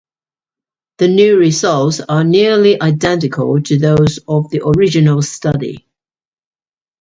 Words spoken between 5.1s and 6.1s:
study.